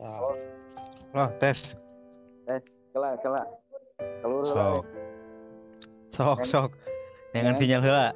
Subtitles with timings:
[0.00, 0.32] Oh.
[1.12, 1.76] Loh, tes.
[2.48, 2.64] Tes,
[2.96, 3.44] kelak, kelak.
[4.24, 4.84] Kalau Sok.
[6.16, 6.70] Sok, sok.
[7.36, 8.08] Dengan sinyal heula.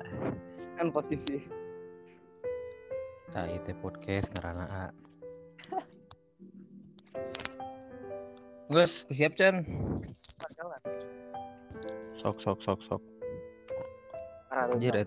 [0.81, 1.45] kan posisi.
[3.31, 4.85] Tah ieu teh podcast ngaranna A.
[8.73, 9.61] Geus, siap Chan.
[12.25, 13.03] Sok, sok, sok, sok.
[14.51, 15.05] Anjir.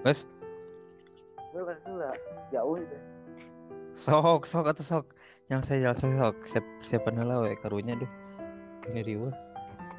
[0.00, 0.24] Geus,
[1.52, 2.16] kelak, kelak.
[2.48, 2.98] Jauh itu.
[3.96, 5.06] Sok, sok atuh sok.
[5.48, 6.36] Yang saya jalan saya sok.
[6.52, 8.10] Siap, siapan heula we karunya duh.
[8.92, 9.34] Ini riweuh.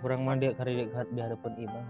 [0.06, 1.86] Kurang mah dia kari di di harapan imah.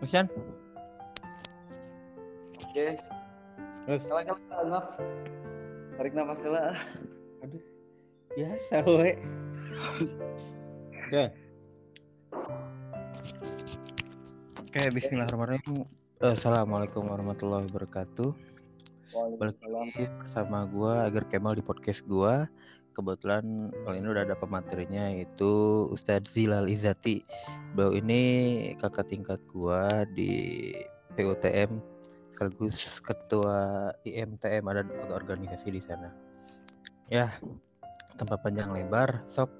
[0.00, 0.26] Oke.
[3.86, 4.02] Geus.
[4.08, 4.86] Kelak, kelak, kelak.
[5.98, 6.74] Tarik nafas kelak.
[8.34, 9.20] Biasa we.
[11.10, 11.26] Oke.
[14.62, 15.82] Oke, bismillahirrahmanirrahim.
[16.22, 18.30] Assalamualaikum warahmatullahi wabarakatuh.
[19.42, 22.46] Balik lagi bersama gua Agar Kemal di podcast gua.
[22.94, 27.26] Kebetulan kali ini udah ada pematerinya yaitu Ustadz Zilal Izati.
[27.74, 28.22] Beliau ini
[28.78, 30.70] kakak tingkat gua di
[31.18, 31.74] PUTM
[32.30, 36.14] sekaligus ketua IMTM ada organisasi di sana.
[37.10, 37.34] Ya,
[38.14, 39.50] tanpa panjang lebar, sok.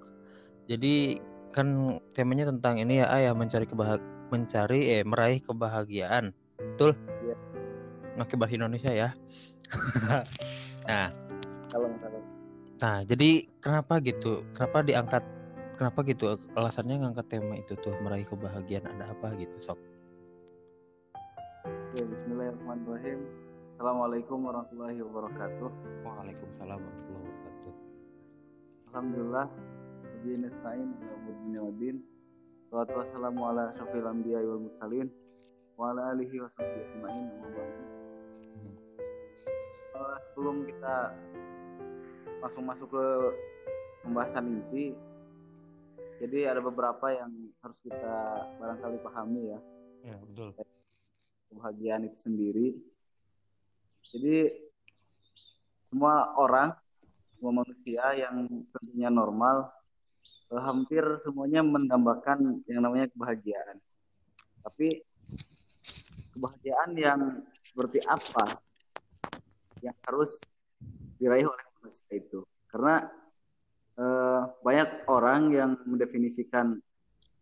[0.70, 1.18] Jadi
[1.50, 6.30] kan temanya tentang ini ya, ayah mencari kebahag mencari eh meraih kebahagiaan.
[6.56, 6.94] Betul?
[7.26, 7.36] Iya.
[8.18, 9.08] Pakai bahasa Indonesia ya.
[11.70, 12.18] Kalau kalau
[12.80, 14.40] Nah, jadi kenapa gitu?
[14.56, 15.22] Kenapa diangkat?
[15.76, 16.40] Kenapa gitu?
[16.56, 19.76] Alasannya ngangkat tema itu tuh meraih kebahagiaan ada apa gitu, sok?
[21.92, 23.28] Ya, Bismillahirrahmanirrahim.
[23.76, 25.70] Assalamualaikum warahmatullahi wabarakatuh.
[26.08, 27.72] Waalaikumsalam warahmatullahi wabarakatuh.
[28.92, 29.46] Alhamdulillah.
[30.20, 32.04] Nabi nasta'in wa din.
[32.68, 35.08] Salatu wassalamu ala syafil anbiya wal mursalin
[35.80, 37.26] wa ala alihi wa sahbihi ajma'in.
[40.28, 41.16] Sebelum kita
[42.44, 43.06] langsung masuk ke
[44.04, 44.92] pembahasan inti,
[46.20, 47.32] jadi ada beberapa yang
[47.64, 49.60] harus kita barangkali pahami ya
[50.04, 50.52] Ya, betul.
[51.48, 52.76] kebahagiaan itu sendiri.
[54.04, 54.52] Jadi
[55.88, 56.76] semua orang,
[57.40, 59.79] semua manusia yang tentunya normal,
[60.58, 63.78] hampir semuanya mendambakan yang namanya kebahagiaan.
[64.66, 64.98] Tapi
[66.34, 67.20] kebahagiaan yang
[67.62, 68.58] seperti apa
[69.78, 70.42] yang harus
[71.22, 72.42] diraih oleh manusia itu?
[72.66, 73.06] Karena
[73.94, 76.82] eh, banyak orang yang mendefinisikan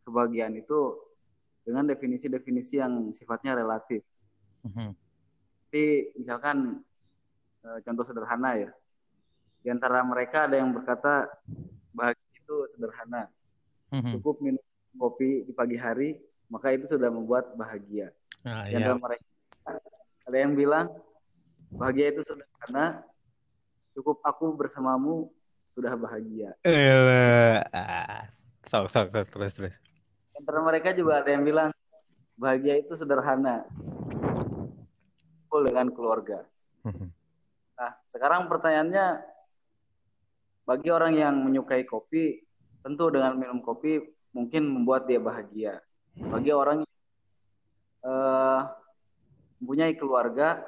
[0.05, 1.01] kebahagiaan itu
[1.65, 4.05] dengan definisi-definisi yang sifatnya relatif.
[4.69, 4.93] Mhm.
[5.69, 6.85] Jadi misalkan
[7.65, 8.71] eh, contoh sederhana ya,
[9.65, 11.29] di antara mereka ada yang berkata
[11.97, 13.29] bahagia itu sederhana,
[13.93, 14.17] Mhm.
[14.17, 14.65] cukup minum
[14.97, 16.17] kopi di pagi hari
[16.49, 18.09] maka itu sudah membuat bahagia.
[18.41, 18.89] Nah, Di ya.
[18.89, 19.29] antara mereka
[20.25, 20.89] ada yang bilang
[21.77, 23.05] bahagia itu sederhana,
[23.93, 25.29] cukup aku bersamamu
[25.77, 26.57] sudah bahagia.
[27.77, 28.25] Ah,
[28.65, 29.77] Sok, sok, sok, terus, terus.
[30.33, 31.69] Antara mereka juga ada yang bilang
[32.41, 33.69] bahagia itu sederhana,
[35.45, 36.49] kumpul dengan keluarga.
[36.89, 37.13] Mhm.
[37.77, 39.21] Nah, sekarang pertanyaannya,
[40.69, 42.45] bagi orang yang menyukai kopi,
[42.85, 44.05] tentu dengan minum kopi
[44.37, 45.81] mungkin membuat dia bahagia.
[46.13, 46.95] Bagi orang yang
[48.05, 48.61] eh,
[49.65, 50.61] mempunyai keluarga,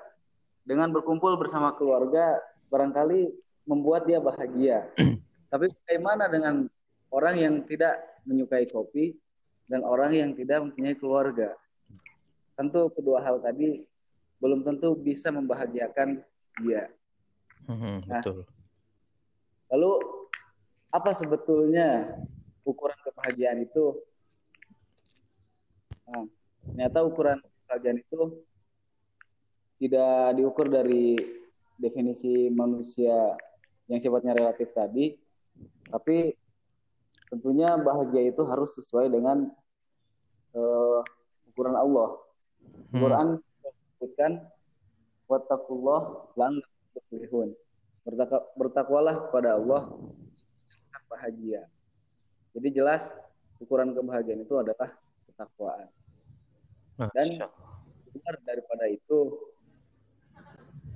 [0.65, 2.41] dengan berkumpul bersama keluarga
[2.73, 3.29] barangkali
[3.69, 4.89] membuat dia bahagia.
[5.53, 6.65] Tapi bagaimana dengan
[7.13, 9.13] orang yang tidak menyukai kopi
[9.69, 11.53] dan orang yang tidak mempunyai keluarga?
[12.57, 13.85] Tentu kedua hal tadi
[14.41, 16.25] belum tentu bisa membahagiakan
[16.65, 16.89] dia.
[17.69, 18.25] Mhm, Nah.
[18.25, 18.49] Betul.
[19.71, 19.91] Lalu
[20.91, 22.19] apa sebetulnya
[22.67, 23.95] ukuran kebahagiaan itu?
[26.11, 26.27] Nah,
[26.67, 28.21] ternyata ukuran kebahagiaan itu
[29.81, 31.17] tidak diukur dari
[31.81, 33.39] definisi manusia
[33.89, 35.17] yang sifatnya relatif tadi,
[35.89, 36.35] tapi
[37.31, 39.49] tentunya bahagia itu harus sesuai dengan
[40.53, 41.01] eh,
[41.55, 42.19] ukuran Allah.
[42.91, 43.01] Hmm.
[43.01, 44.33] Quran menyebutkan
[45.31, 46.59] wattaqullah lan
[46.93, 47.55] tuflihun.
[48.01, 49.83] Bertakwa, bertakwalah kepada Allah
[51.11, 51.69] bahagia.
[52.57, 53.13] Jadi jelas
[53.61, 54.89] ukuran kebahagiaan itu adalah
[55.29, 55.89] ketakwaan.
[57.13, 57.45] Dan.
[58.11, 59.39] Benar daripada itu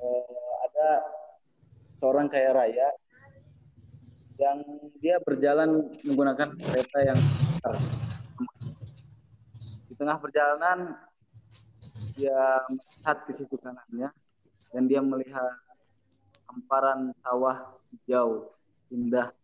[0.03, 0.89] eh, ada
[1.95, 2.91] seorang kaya raya
[4.35, 4.67] yang
[4.99, 7.75] dia berjalan menggunakan kereta yang besar.
[9.87, 10.99] Di tengah perjalanan
[12.19, 14.11] dia melihat ke sisi kanannya
[14.75, 15.55] dan dia melihat
[16.55, 18.55] hamparan sawah hijau
[18.95, 19.35] indah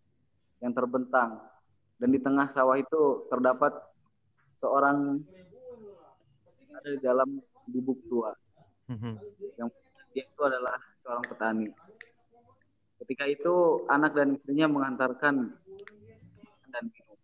[0.63, 1.43] yang terbentang
[1.99, 3.75] dan di tengah sawah itu terdapat
[4.55, 5.21] seorang
[6.81, 7.29] ada di dalam
[7.69, 8.33] gubuk tua.
[8.89, 9.13] Mhm.
[9.61, 9.69] Yang
[10.17, 11.69] dia itu adalah seorang petani.
[13.05, 15.57] Ketika itu anak dan istrinya mengantarkan
[16.71, 17.19] dan minum.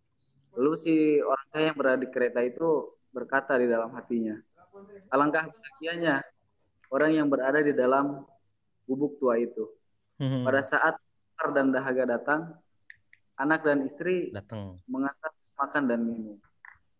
[0.56, 2.68] Lalu si orang kaya yang berada di kereta itu
[3.12, 4.36] berkata di dalam hatinya,
[5.12, 6.24] alangkah bahagianya
[6.92, 8.24] orang yang berada di dalam
[8.86, 9.66] gubuk tua itu.
[10.22, 10.46] Mhm.
[10.46, 12.40] Pada saat lapar dan dahaga datang,
[13.36, 14.80] anak dan istri datang.
[14.88, 15.30] mengantar
[15.60, 16.38] makan dan minum.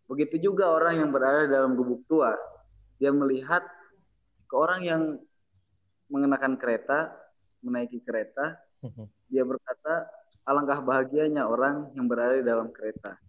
[0.05, 2.37] Begitu juga orang yang berada dalam gubuk tua,
[3.01, 3.65] dia melihat
[4.47, 5.01] ke orang yang
[6.07, 7.11] mengenakan kereta,
[7.59, 8.55] menaiki kereta,
[8.85, 9.09] Mhm.
[9.27, 10.07] dia berkata,
[10.47, 13.19] alangkah bahagianya orang yang berada di dalam kereta.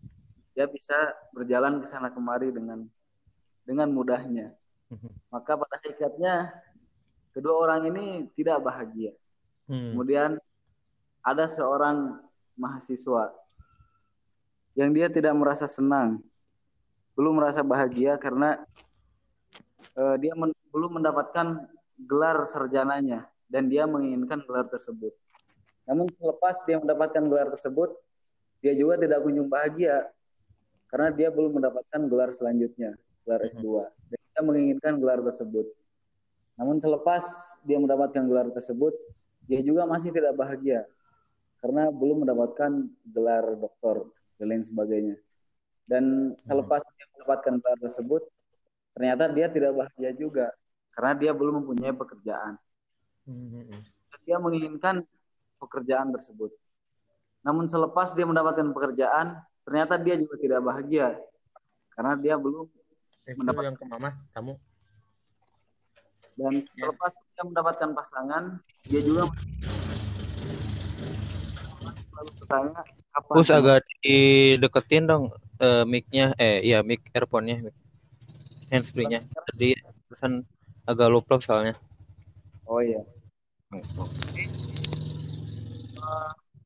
[0.54, 0.94] Dia bisa
[1.34, 2.86] berjalan ke sana kemari dengan
[3.66, 4.54] dengan mudahnya.
[4.94, 5.10] Mhm.
[5.34, 6.34] Maka pada hakikatnya
[7.32, 8.04] kedua orang ini
[8.36, 9.12] tidak bahagia.
[9.68, 9.94] Hmm.
[9.94, 10.30] Kemudian
[11.22, 12.22] ada seorang
[12.56, 13.30] mahasiswa
[14.78, 16.22] yang dia tidak merasa senang,
[17.18, 18.62] belum merasa bahagia karena
[19.98, 21.66] eh, dia men- belum mendapatkan
[21.98, 25.10] gelar sarjananya dan dia menginginkan gelar tersebut.
[25.88, 27.96] Namun selepas dia mendapatkan gelar tersebut,
[28.60, 30.06] dia juga tidak kunjung bahagia
[30.92, 32.94] karena dia belum mendapatkan gelar selanjutnya,
[33.24, 33.88] gelar S2.
[34.12, 35.66] Dan dia menginginkan gelar tersebut.
[36.58, 37.22] Namun selepas
[37.62, 38.90] dia mendapatkan gelar tersebut,
[39.46, 40.82] dia juga masih tidak bahagia
[41.62, 45.16] karena belum mendapatkan gelar doktor dan lain sebagainya.
[45.86, 48.22] Dan selepas dia mendapatkan gelar tersebut,
[48.92, 50.46] ternyata dia tidak bahagia juga
[50.92, 52.58] karena dia belum mempunyai pekerjaan.
[53.24, 53.86] Mhm.
[54.26, 55.06] Dia menginginkan
[55.62, 56.52] pekerjaan tersebut.
[57.46, 61.16] Namun selepas dia mendapatkan pekerjaan, ternyata dia juga tidak bahagia
[61.94, 62.66] karena dia belum
[63.28, 64.56] Itu Mendapat- yang ke mama, kamu.
[66.38, 69.26] Dan selepas dia mendapatkan pasangan, dia juga
[72.14, 72.80] selalu bertanya
[73.10, 77.74] kapan Us agak dideketin dong eh, mic-nya, eh iya mic earphone-nya, mic.
[78.70, 79.26] handsfree-nya.
[79.54, 79.74] Jadi
[80.06, 80.46] pesan
[80.86, 81.74] agak prof soalnya.
[82.70, 83.02] Oh iya.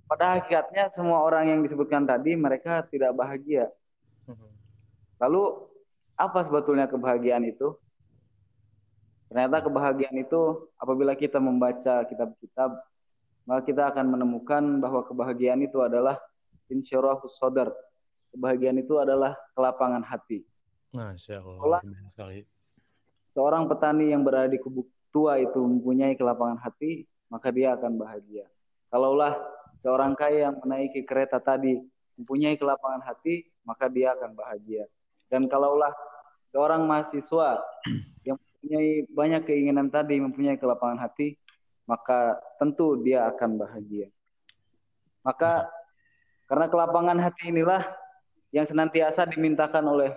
[0.06, 3.72] Pada hakikatnya semua orang yang disebutkan tadi mereka tidak bahagia.
[4.28, 4.52] Mhm.
[5.16, 5.42] Lalu
[6.20, 7.72] apa sebetulnya kebahagiaan itu?
[9.32, 12.76] Ternyata kebahagiaan itu apabila kita membaca kitab-kitab,
[13.48, 16.20] maka kita akan menemukan bahwa kebahagiaan itu adalah
[16.68, 17.72] insyarahus sodar.
[18.36, 20.44] Kebahagiaan itu adalah kelapangan hati.
[20.92, 21.80] Masya Allah.
[22.12, 22.44] Sekali.
[23.32, 28.44] Seorang petani yang berada di kubuk tua itu mempunyai kelapangan hati, maka dia akan bahagia.
[28.92, 29.40] Kalaulah
[29.80, 31.80] seorang kaya yang menaiki kereta tadi
[32.20, 34.84] mempunyai kelapangan hati, maka dia akan bahagia.
[35.32, 35.96] Dan kalaulah
[36.52, 37.64] seorang mahasiswa
[38.28, 41.34] yang mempunyai banyak keinginan tadi, mempunyai kelapangan hati,
[41.82, 44.06] maka tentu dia akan bahagia.
[45.26, 45.66] Maka
[46.46, 47.82] karena kelapangan hati inilah
[48.54, 50.14] yang senantiasa dimintakan oleh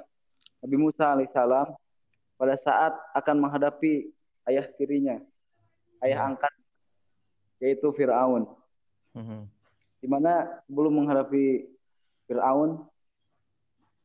[0.61, 1.73] Nabi Musa alaihissalam
[2.37, 4.13] pada saat akan menghadapi
[4.45, 5.17] ayah tirinya,
[6.05, 6.53] ayah angkat,
[7.57, 8.45] yaitu Fir'aun.
[9.17, 9.49] Mhm.
[10.05, 11.65] Di mana sebelum menghadapi
[12.29, 12.85] Fir'aun,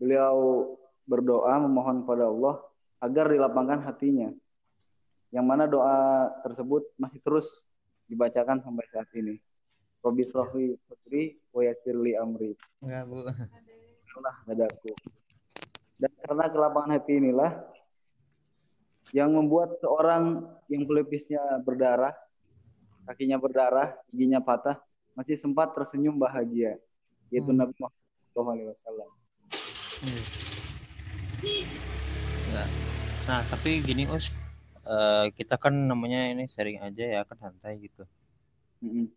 [0.01, 0.65] beliau
[1.05, 2.70] berdoa memohon kepada Allah
[3.01, 4.29] agar dilapangkan hatinya.
[5.31, 7.47] Yang mana doa tersebut masih terus
[8.11, 9.39] dibacakan sampai saat ini.
[10.01, 12.57] Robi srohli putri wayakirli amri.
[12.81, 13.19] Enggak, Bu.
[14.49, 14.93] Dadaku.
[16.01, 17.53] Dan karena kelapangan hati inilah
[19.13, 22.17] yang membuat seorang yang pelipisnya berdarah,
[23.05, 24.81] kakinya berdarah, giginya patah,
[25.13, 26.81] masih sempat tersenyum bahagia,
[27.29, 27.61] yaitu Hmm.
[27.61, 29.13] Nabi Muhammad SAW.
[32.49, 32.69] Enggak.
[33.29, 34.27] Nah, tapi gini, Us.
[34.91, 38.01] Eh, kita kan namanya ini sharing aja ya, kan santai gitu.
[38.83, 39.11] Mm-mm.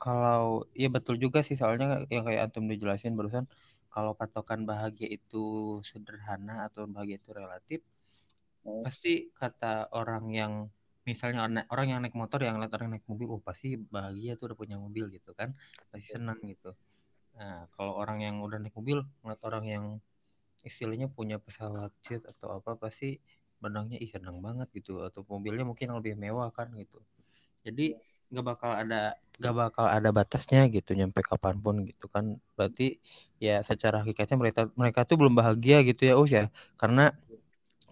[0.00, 0.44] Kalau
[0.82, 3.44] ya betul juga sih soalnya yang kayak antum dijelasin barusan
[3.92, 5.36] kalau patokan bahagia itu
[5.90, 7.80] sederhana atau bahagia itu relatif
[8.64, 8.84] Oh.
[8.84, 9.08] pasti
[9.40, 9.66] kata
[9.98, 10.52] orang yang
[11.08, 11.40] misalnya
[11.72, 14.76] orang yang naik motor yang lihat orang naik mobil oh pasti bahagia tuh udah punya
[14.84, 15.48] mobil gitu kan
[15.90, 16.66] pasti senang gitu
[17.36, 19.84] nah kalau orang yang udah naik mobil ngeliat orang yang
[20.68, 23.16] istilahnya punya pesawat jet atau apa pasti
[23.62, 24.92] benangnya ih senang banget gitu.
[25.06, 26.98] Atau mobilnya mungkin lebih mewah kan gitu.
[27.66, 27.96] Jadi
[28.30, 32.36] nggak bakal ada nggak bakal ada batasnya gitu nyampe kapan pun gitu kan.
[32.58, 32.98] Berarti
[33.38, 36.44] ya secara hakikatnya mereka mereka tuh belum bahagia gitu ya us ya.
[36.80, 37.14] Karena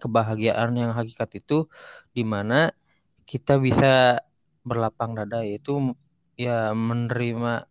[0.01, 1.67] kebahagiaan yang hakikat itu
[2.11, 2.71] di mana
[3.25, 4.19] kita bisa
[4.67, 5.95] berlapang dada yaitu
[6.35, 7.65] ya menerima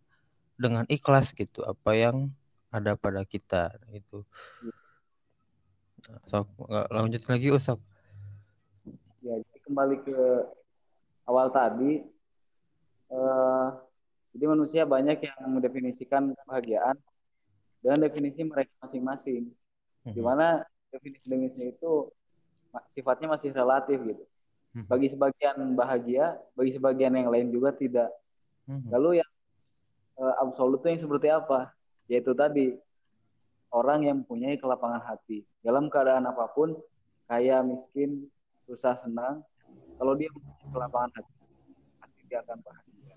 [0.57, 2.17] dengan ikhlas gitu apa yang
[2.71, 4.23] ada pada kita gitu
[6.29, 7.79] sok nggak lanjut lagi usap
[9.25, 10.19] Ya, jadi kembali ke
[11.25, 12.05] awal tadi,
[13.09, 13.67] eh,
[14.37, 16.93] jadi manusia banyak yang mendefinisikan kebahagiaan
[17.81, 19.49] dengan definisi mereka masing-masing.
[20.05, 20.61] di mana
[20.93, 22.13] definisi-definisi itu
[22.93, 24.21] sifatnya masih relatif gitu.
[24.77, 24.85] Mhm.
[24.85, 28.13] Bagi sebagian bahagia, bagi sebagian yang lain juga tidak.
[28.69, 28.93] Mhm.
[28.93, 29.31] Lalu yang
[30.21, 31.73] uh, absolut itu yang seperti apa?
[32.05, 32.77] Yaitu tadi
[33.75, 36.79] orang yang mempunyai kelapangan hati dalam keadaan apa pun,
[37.27, 38.31] kaya, miskin,
[38.63, 39.43] susah, senang.
[39.99, 41.35] Kalau dia mempunyai kelapangan hati,
[41.99, 43.15] pasti dia akan bahagia.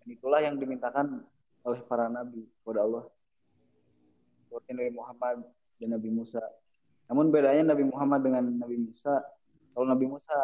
[0.00, 1.20] Dan itulah yang dimintakan
[1.68, 3.04] oleh para nabi kepada Allah.
[4.48, 5.36] Seperti Nabi Muhammad
[5.78, 6.42] dan Nabi Musa.
[7.06, 9.22] Namun bedanya Nabi Muhammad dengan Nabi Musa,
[9.76, 10.34] kalau Nabi Musa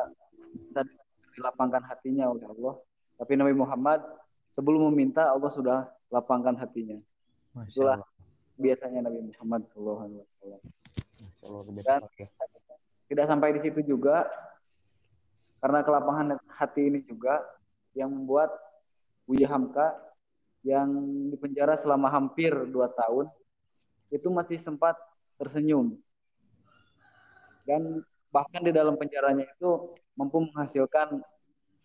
[0.70, 0.94] tadi
[1.35, 2.75] dilapangkan hatinya oleh Allah,
[3.18, 4.04] tapi Nabi Muhammad
[4.54, 5.78] sebelum meminta Allah sudah
[6.12, 7.00] lapangkan hatinya.
[7.66, 7.99] Itulah.
[8.56, 9.98] Biasanya Nabi Muhammad Allah,
[11.46, 12.28] luar biasa Dan ya.
[13.06, 14.26] tidak sampai di situ juga,
[15.62, 17.44] karena kelapangan hati ini juga
[17.96, 18.52] yang membuat
[19.28, 19.94] Buya Hamka
[20.66, 20.90] yang
[21.30, 23.30] dipenjara selama hampir dua tahun
[24.10, 24.98] itu masih sempat
[25.38, 25.94] tersenyum.
[27.66, 31.22] Dan bahkan di dalam penjaranya itu mampu menghasilkan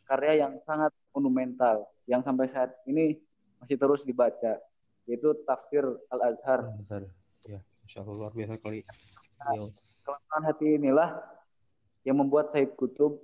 [0.06, 3.18] karya yang sangat monumental yang sampai saat ini
[3.62, 4.58] masih terus dibaca
[5.10, 6.68] yaitu tafsir Al Azhar.
[6.78, 7.08] Bentar.
[7.48, 8.86] Ya, Masya Allah luar biasa kali.
[9.54, 9.62] Ya.
[10.02, 11.10] Kelemahan hati inilah
[12.06, 13.22] yang membuat Said Kutub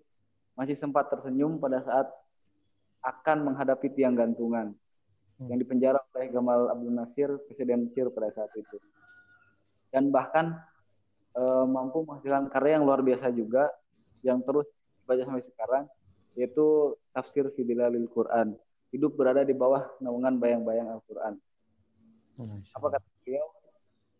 [0.57, 2.07] masih sempat tersenyum pada saat
[3.05, 4.73] akan menghadapi tiang gantungan
[5.37, 5.53] Hmm.
[5.53, 8.81] yang dipenjara oleh Gamal Abdul Nasir, Presiden Mesir pada saat itu.
[9.93, 10.57] Dan bahkan
[11.37, 13.69] eh, mampu menghasilkan karya yang luar biasa juga
[14.25, 14.65] yang terus
[15.05, 15.83] dibaca sampai sekarang
[16.33, 18.57] yaitu tafsir Fidilalil Quran.
[18.89, 21.37] Hidup berada di bawah naungan bayang-bayang Al-Quran.
[22.73, 23.47] Apa kata beliau?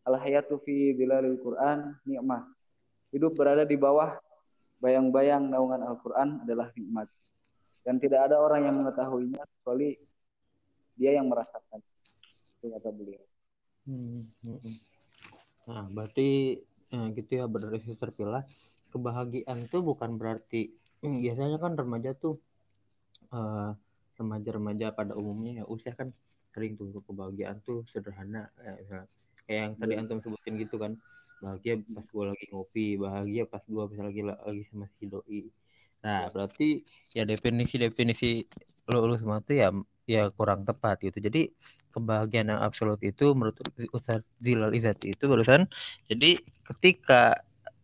[0.08, 2.48] Al hayatu fi dilalil Quran nikmah.
[3.14, 4.18] Hidup berada di bawah
[4.82, 7.08] bayang-bayang naungan Al-Quran adalah nikmat.
[7.86, 9.96] Dan tidak ada orang yang mengetahuinya kecuali
[11.00, 11.80] dia yang merasakan.
[12.60, 13.24] Itu kata beliau.
[13.88, 14.76] Hmm, hmm, hmm.
[15.72, 16.60] Nah, berarti
[16.92, 18.44] eh, gitu ya berdasarkan terpilah
[18.92, 20.72] kebahagiaan tuh bukan berarti
[21.04, 22.40] hmm, biasanya kan remaja tuh
[23.32, 23.72] eh,
[24.18, 26.12] remaja-remaja pada umumnya ya usia kan
[26.58, 29.08] sering tuh kebahagiaan tuh sederhana ya, misalnya.
[29.46, 30.02] kayak yang tadi Iya.
[30.02, 30.98] antum sebutin gitu kan
[31.38, 35.42] bahagia pas gue lagi ngopi bahagia pas gue misalnya lagi lagi sama si doi
[36.02, 36.82] nah berarti
[37.14, 38.32] ya definisi-definisi
[38.90, 39.70] lu, lu semua tuh ya
[40.10, 41.54] ya kurang tepat gitu jadi
[41.94, 43.62] kebahagiaan yang absolut itu menurut
[43.94, 45.70] Ustaz Zilal Izati itu barusan
[46.10, 46.42] jadi
[46.74, 47.38] ketika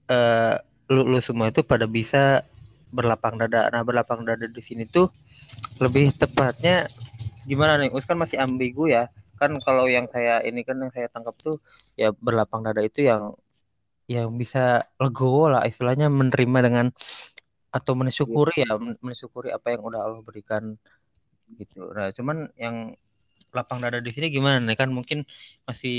[0.10, 0.58] eh,
[0.90, 2.42] lu, lu semua itu pada bisa
[2.90, 5.14] berlapang dada nah berlapang dada di sini tuh
[5.78, 6.90] lebih tepatnya
[7.52, 7.90] gimana nih?
[7.96, 9.02] Us kan masih ambigu ya.
[9.40, 11.56] Kan kalau yang saya ini kan yang saya tangkap tuh
[12.02, 13.24] ya berlapang dada itu yang
[14.16, 14.60] yang bisa
[15.04, 16.88] legowo lah istilahnya menerima dengan
[17.78, 20.64] atau mensyukuri ya men- mensyukuri apa yang udah Allah berikan
[21.60, 21.80] gitu.
[21.98, 22.76] Nah cuman yang
[23.58, 24.78] lapang dada di sini gimana nih?
[24.82, 25.20] Kan mungkin
[25.70, 25.96] masih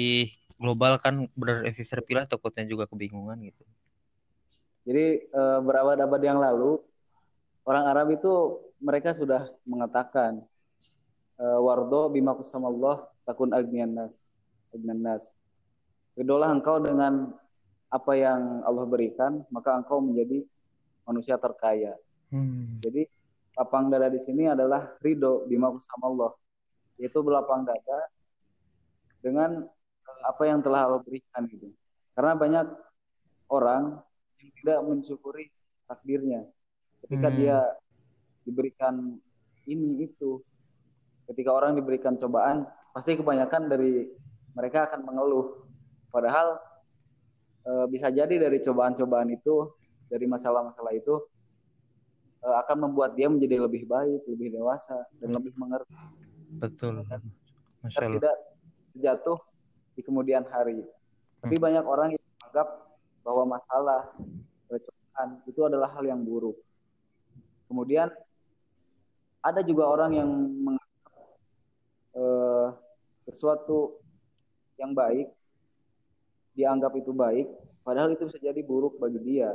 [0.62, 3.62] global kan berdasarkan terpilah takutnya juga kebingungan gitu.
[4.86, 6.76] Jadi eh, berabad-abad yang lalu
[7.68, 8.32] orang Arab itu
[8.80, 10.44] mereka sudah mengatakan
[11.40, 14.14] eh, wardo bima Allah takun agnian nas
[14.74, 15.24] agnian nas.
[16.18, 17.30] Ridolah engkau dengan
[17.90, 20.42] apa yang Allah berikan, maka engkau menjadi
[21.06, 21.94] manusia terkaya.
[22.34, 22.82] hmm.
[22.82, 23.06] Jadi
[23.54, 25.70] lapang dada di sini adalah ridho bima
[26.02, 26.34] Allah,
[26.98, 27.98] yaitu berlapang dada
[29.22, 29.62] dengan
[30.06, 31.70] eh, apa yang telah Allah berikan gitu.
[32.14, 32.66] Karena banyak
[33.50, 34.02] orang
[34.42, 35.50] yang tidak mensyukuri
[35.86, 36.46] takdirnya.
[37.06, 37.36] Ketika Hmm.
[37.38, 37.58] dia
[38.46, 39.18] diberikan
[39.66, 40.40] ini itu,
[41.30, 44.08] ketika orang diberikan cobaan, pasti kebanyakan dari
[44.54, 45.66] mereka akan mengeluh.
[46.12, 46.60] Padahal
[47.66, 49.72] eh, bisa jadi dari cobaan-cobaan itu,
[50.06, 51.14] dari masalah-masalah itu
[52.44, 55.94] eh, akan membuat dia menjadi lebih baik, lebih dewasa, dan lebih mengerti.
[56.54, 57.18] betul Allah
[57.90, 58.36] tidak
[58.94, 59.38] jatuh
[59.98, 60.80] di kemudian hari.
[61.42, 62.68] Tapi banyak orang yang menganggap
[63.20, 64.12] bahwa masalah
[64.70, 66.58] cobaan itu adalah hal yang buruk.
[67.70, 68.10] Kemudian
[69.44, 70.30] ada juga orang yang
[73.24, 73.98] sesuatu
[74.76, 75.30] yang baik
[76.54, 77.50] dianggap itu baik,
[77.82, 79.50] padahal itu bisa jadi buruk bagi dia.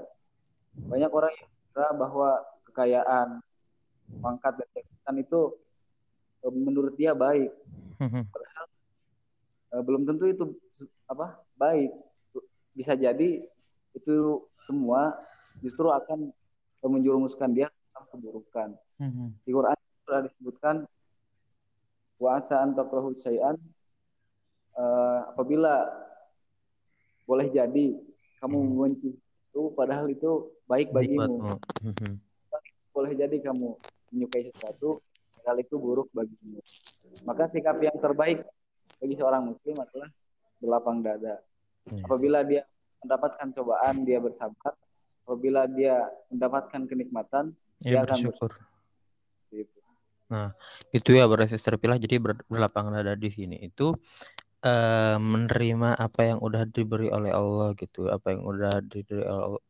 [0.75, 2.29] Banyak orang yang kira bahwa
[2.69, 3.27] kekayaan,
[4.19, 5.41] pangkat dan jabatan itu
[6.43, 7.51] eh, menurut dia baik,
[8.35, 8.65] padahal
[9.79, 10.43] eh, belum tentu itu
[11.07, 11.91] apa baik.
[12.75, 13.43] Bisa jadi
[13.95, 14.15] itu
[14.59, 15.15] semua
[15.63, 16.35] justru akan
[16.83, 18.69] eh, menjerumuskan dia dalam keburukan.
[19.47, 20.75] Di Quran sudah disebutkan
[22.19, 23.55] wa asa an takrahu syai'an
[24.75, 25.87] eh, apabila
[27.23, 27.95] boleh jadi
[28.39, 28.67] kamu Hmm.
[28.75, 29.09] membenci
[29.49, 31.57] itu padahal itu baik bagimu.
[31.81, 32.11] Mhm.
[32.93, 33.75] Boleh jadi kamu
[34.13, 35.01] menyukai sesuatu
[35.39, 36.61] padahal itu buruk bagimu.
[37.25, 38.45] Maka sikap yang terbaik
[38.99, 40.09] bagi seorang muslim adalah
[40.59, 41.39] berlapang dada.
[41.89, 42.03] Hmm.
[42.05, 42.67] Apabila dia
[42.99, 44.75] mendapatkan cobaan, dia bersabar.
[45.23, 48.03] Apabila dia mendapatkan kenikmatan, ya, dia bersyukur.
[48.05, 48.51] akan bersyukur.
[49.49, 49.78] Gitu.
[50.31, 50.45] Nah,
[50.95, 53.83] itu ya berarti terpilah jadi ber, berlapangan ada di sini itu
[54.67, 59.21] uh, menerima apa yang udah diberi oleh Allah gitu, apa yang udah diberi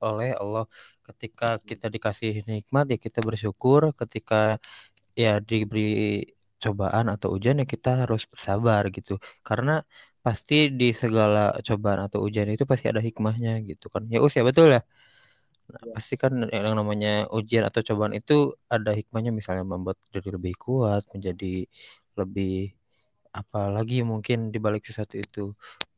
[0.08, 0.63] oleh Allah.
[1.08, 4.36] Ketika kita dikasih nikmat ya kita bersyukur, ketika
[5.24, 5.82] ya diberi
[6.63, 9.12] cobaan atau ujian ya kita harus bersabar gitu.
[9.48, 9.72] Karena
[10.25, 14.04] pasti di segala cobaan atau ujian itu pasti ada hikmahnya gitu kan.
[14.13, 14.80] Ya usia betul ya.
[15.73, 15.93] Nah, ya.
[15.95, 18.33] pasti kan yang namanya ujian atau cobaan itu
[18.75, 21.45] ada hikmahnya misalnya membuat jadi lebih kuat, menjadi
[22.19, 22.49] lebih
[23.39, 25.41] apa lagi mungkin di balik sesuatu itu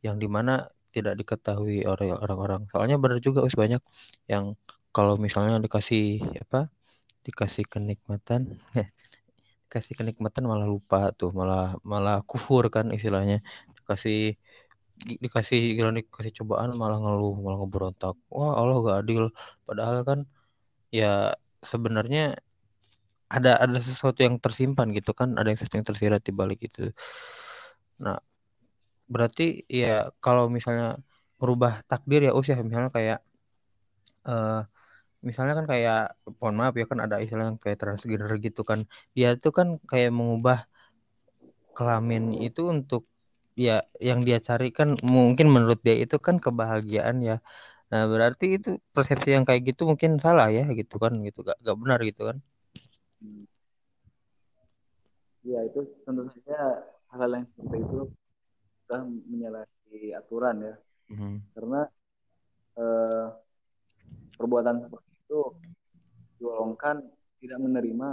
[0.06, 0.52] yang di mana
[0.96, 2.62] tidak diketahui oleh orang-orang.
[2.72, 3.82] Soalnya benar juga us banyak
[4.32, 4.46] yang
[4.96, 6.04] kalau misalnya dikasih
[6.44, 6.58] apa
[7.28, 8.42] dikasih kenikmatan
[9.68, 11.62] dikasih kenikmatan malah lupa tuh malah
[11.92, 13.36] malah kufur kan istilahnya
[13.78, 14.18] dikasih
[15.24, 18.16] dikasih gila dikasih cobaan malah ngeluh malah ngeberontak.
[18.34, 19.24] Wah Allah gak adil.
[19.68, 20.20] Padahal kan
[20.94, 21.34] ya
[21.66, 22.38] sebenarnya
[23.32, 25.30] ada ada sesuatu yang tersimpan gitu kan.
[25.40, 26.92] Ada yang sesuatu yang tersirat di balik itu
[28.02, 28.18] nah
[29.06, 30.98] berarti ya kalau misalnya
[31.38, 33.20] merubah takdir ya usia misalnya kayak
[34.26, 34.66] uh,
[35.22, 38.80] misalnya kan kayak mohon maaf ya kan ada istilah yang kayak transgender gitu kan.
[39.14, 40.66] Dia tuh kan kayak mengubah
[41.78, 43.11] kelamin itu untuk
[43.68, 43.76] ya
[44.08, 47.36] yang dia cari kan mungkin menurut dia itu kan kebahagiaan ya.
[47.92, 51.40] Nah berarti itu persepsi yang kayak gitu mungkin salah ya gitu kan gitu.
[51.48, 52.38] Gak, gak benar gitu kan.
[55.42, 56.58] Ya itu tentu saja
[57.12, 58.00] hal-hal yang seperti itu
[58.86, 59.02] sudah
[59.32, 60.76] menyalahi aturan ya.
[61.12, 61.44] Hmm.
[61.52, 61.92] karena
[62.80, 63.26] eh,
[64.40, 65.42] perbuatan seperti itu
[66.40, 67.04] digolongkan
[67.44, 68.10] tidak menerima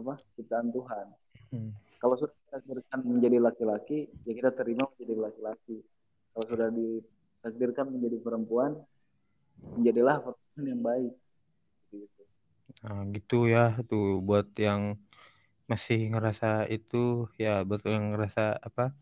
[0.00, 1.06] apa ciptaan Tuhan.
[1.52, 5.76] Hmm kalau sudah ditakdirkan menjadi laki-laki ya kita terima menjadi laki-laki.
[6.30, 8.78] Kalau sudah ditakdirkan menjadi perempuan
[9.58, 11.14] menjadilah perempuan yang baik.
[11.90, 12.22] Gitu.
[12.86, 13.74] Nah, gitu ya.
[13.90, 14.94] Tuh buat yang
[15.66, 18.94] masih ngerasa itu ya betul yang ngerasa apa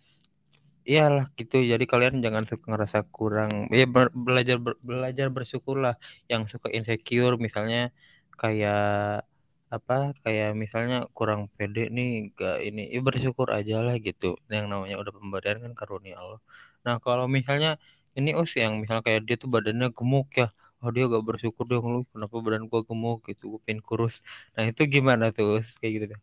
[0.89, 1.61] iyalah gitu.
[1.61, 6.01] Jadi kalian jangan suka ngerasa kurang ya belajar belajar bersyukurlah.
[6.33, 7.93] Yang suka insecure misalnya
[8.41, 9.29] kayak
[9.75, 14.39] apa kayak misalnya kurang pede nih gak ini ya bersyukur aja lah gitu.
[14.53, 16.41] Yang namanya udah pemberian kan karunia Allah.
[16.87, 17.71] Nah kalau misalnya
[18.19, 20.47] ini us yang misalnya kayak dia tuh badannya gemuk ya
[20.85, 23.19] oh dia gak bersyukur dong lu kenapa badan gua gemuk?
[23.29, 24.15] gitu gue pengen kurus.
[24.55, 26.21] Nah itu gimana tuh us kayak gitu deh?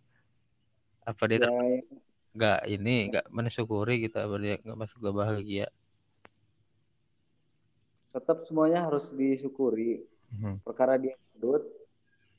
[1.03, 1.49] Apa dia ya,
[2.35, 5.67] nggak ini nggak mensyukuri gitu apa dia nggak masuk gak bahagia?
[8.13, 10.05] Tetap semuanya harus disyukuri.
[10.33, 10.57] Hmm.
[10.65, 11.61] perkara dia gendut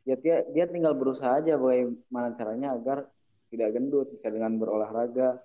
[0.04, 3.08] ya dia dia tinggal berusaha aja bagaimana caranya agar
[3.48, 5.40] tidak gendut bisa dengan berolahraga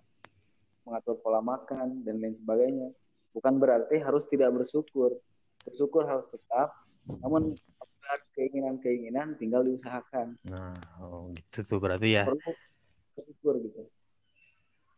[0.84, 2.90] mengatur pola makan dan lain sebagainya.
[3.30, 5.16] Bukan berarti harus tidak bersyukur.
[5.64, 6.74] Bersyukur harus tetap
[7.10, 7.58] namun
[8.34, 10.38] keinginan-keinginan tinggal diusahakan.
[10.50, 12.26] Nah oh gitu tuh berarti ya.
[12.26, 13.82] Bersyukur gitu.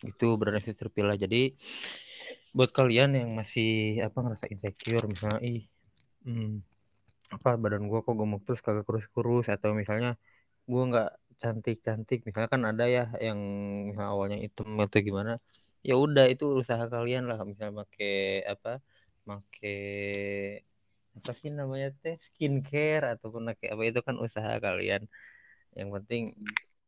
[0.01, 1.19] Itu berarti terpilah.
[1.19, 1.53] Jadi
[2.51, 5.63] buat kalian yang masih apa ngerasa insecure misalnya ih
[6.27, 6.59] hmm,
[7.35, 10.09] apa badan gue kok gemuk terus kagak kurus-kurus atau misalnya
[10.71, 11.07] gue nggak
[11.41, 13.39] cantik-cantik misalnya kan ada ya yang
[14.11, 15.31] awalnya hitam atau gimana
[15.87, 18.11] ya udah itu usaha kalian lah misalnya pakai
[18.53, 18.69] apa
[19.27, 19.77] pakai
[21.17, 25.01] apa sih namanya teh skincare ataupun pakai apa itu kan usaha kalian.
[25.77, 26.23] Yang penting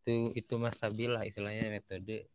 [0.03, 2.27] itu itu mas lah istilahnya metode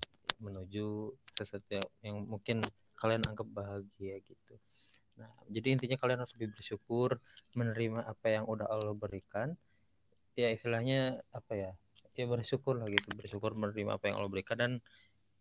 [0.44, 2.64] menuju sesuatu yang mungkin
[3.00, 4.54] kalian anggap bahagia gitu
[5.18, 7.18] Nah, jadi intinya kalian harus lebih bersyukur,
[7.58, 9.58] menerima apa yang udah Allah berikan.
[10.38, 11.70] Ya istilahnya apa ya?
[12.14, 14.72] Ya bersyukur lah gitu, bersyukur menerima apa yang Allah berikan dan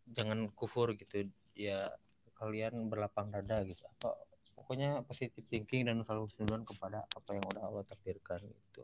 [0.10, 1.30] jangan kufur gitu.
[1.54, 1.94] Ya
[2.42, 3.86] kalian berlapang dada gitu.
[3.98, 4.18] Apa
[4.58, 8.82] pokoknya positif thinking dan selalu senuan kepada apa yang udah Allah takdirkan gitu.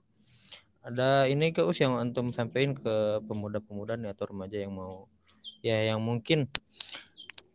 [0.85, 5.09] Ada ini ke us yang antum sampaikan ke pemuda-pemuda nih atau remaja yang mau
[5.63, 6.51] ya yang mungkin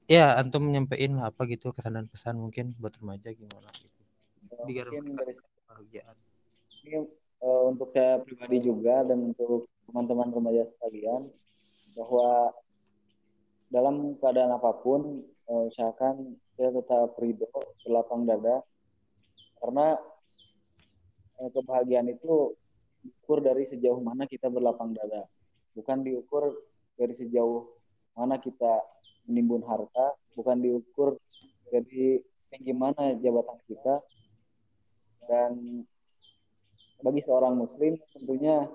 [0.09, 4.03] ya antum nyampein lah apa gitu kesan dan pesan mungkin buat remaja gimana gitu.
[4.65, 6.17] Biar kebahagiaan.
[6.89, 7.05] Ini
[7.45, 11.29] uh, untuk saya pribadi juga dan untuk teman-teman remaja sekalian
[11.93, 12.57] bahwa
[13.69, 15.21] dalam keadaan apa pun
[15.53, 17.53] uh, usahakan kita tetap ridho
[17.85, 18.65] berlapang dada
[19.61, 20.01] karena
[21.37, 22.57] uh, kebahagiaan itu
[23.05, 25.29] diukur dari sejauh mana kita berlapang dada.
[25.77, 26.57] Bukan diukur
[26.97, 27.78] dari sejauh
[28.19, 28.83] mana kita
[29.31, 31.15] menimbun harta bukan diukur
[31.71, 34.03] jadi setinggi mana jabatan kita
[35.31, 35.85] dan
[36.99, 38.67] bagi seorang muslim tentunya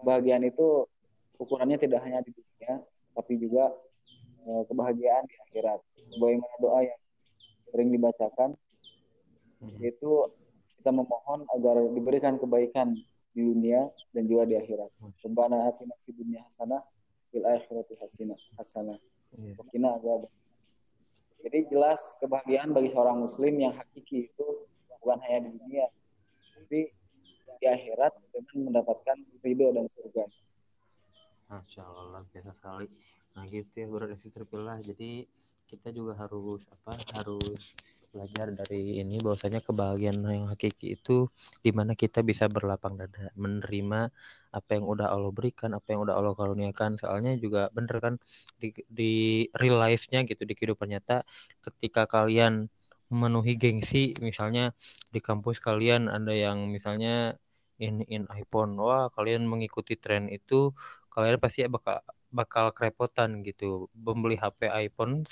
[0.00, 0.88] kebahagiaan itu
[1.36, 2.80] ukurannya tidak hanya di dunia
[3.12, 3.76] tapi juga
[4.48, 7.00] e, kebahagiaan di akhirat sebagaimana doa yang
[7.68, 8.56] sering dibacakan
[9.60, 9.76] hmm.
[9.84, 10.32] yaitu
[10.80, 12.96] kita memohon agar diberikan kebaikan
[13.34, 14.88] di dunia dan juga di akhirat.
[15.26, 16.80] Rabbana atina fid dunya hasanah
[17.30, 17.94] fil akhirati
[18.56, 18.98] hasanah
[19.96, 20.22] azab.
[21.38, 24.46] Jadi jelas kebahagiaan bagi seorang muslim yang hakiki itu
[24.98, 25.86] bukan hanya di dunia,
[26.58, 26.90] tapi
[27.58, 30.26] di akhirat dengan mendapatkan ridho dan surga.
[31.48, 32.90] Masya Allah, biasa sekali.
[33.38, 34.82] Nah gitu ya, berarti terpilah.
[34.82, 35.24] Jadi
[35.68, 37.76] kita juga harus apa harus
[38.08, 41.28] belajar dari ini bahwasanya kebahagiaan yang hakiki itu
[41.60, 44.08] di mana kita bisa berlapang dada menerima
[44.48, 46.96] apa yang udah Allah berikan apa yang udah Allah karuniakan.
[46.96, 48.14] Soalnya juga bener kan
[48.56, 49.12] di, di
[49.60, 51.28] real life-nya gitu di kehidupan nyata
[51.60, 52.72] ketika kalian
[53.12, 54.72] memenuhi gengsi misalnya
[55.12, 57.36] di kampus kalian ada yang misalnya
[57.80, 60.72] in in iPhone wah kalian mengikuti tren itu
[61.12, 65.24] kalian pasti bakal bakal kerepotan gitu membeli HP iPhone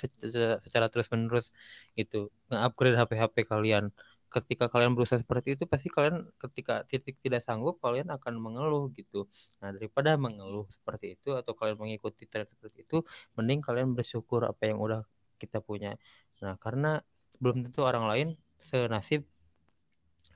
[0.65, 1.53] secara terus menerus
[1.99, 3.93] gitu nge-upgrade HP-HP kalian.
[4.27, 9.29] Ketika kalian berusaha seperti itu pasti kalian ketika titik tidak sanggup kalian akan mengeluh gitu.
[9.63, 13.05] Nah daripada mengeluh seperti itu atau kalian mengikuti tren seperti itu
[13.39, 15.01] mending kalian bersyukur apa yang udah
[15.39, 15.95] kita punya.
[16.43, 16.99] Nah karena
[17.39, 18.27] belum tentu orang lain
[18.59, 19.23] senasib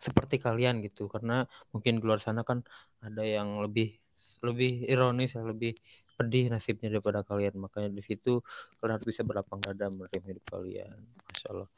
[0.02, 2.66] seperti kalian gitu karena mungkin di luar sana kan
[3.06, 4.02] ada yang lebih
[4.42, 5.78] lebih ironis lebih
[6.22, 7.58] pedih nasibnya daripada kalian.
[7.58, 8.46] Makanya di situ
[8.78, 10.94] kalian harus bisa berlapang dada menerima hidup kalian.
[11.34, 11.70] Masya Allah.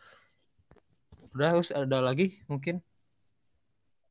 [1.31, 2.83] Udah harus ada lagi mungkin?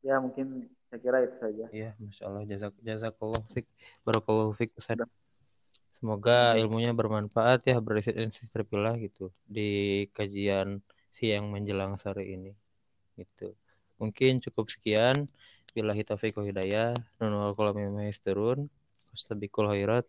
[0.01, 1.65] Ya mungkin saya kira itu saja.
[1.69, 2.43] Ya masya Allah.
[2.49, 3.69] Jazak jazakallah fik
[4.09, 5.05] barakallahu fik Ustaz.
[6.03, 8.11] semoga ilmunya bermanfaat ya berisi
[8.51, 10.83] terpilah gitu di kajian
[11.15, 12.51] siang menjelang sore ini
[13.15, 13.53] gitu.
[14.01, 15.29] Mungkin cukup sekian.
[15.73, 16.93] Bila taufiq hidayah.
[17.23, 17.79] Nunul kolam
[18.25, 18.67] turun
[19.13, 20.09] Wastabikul khairat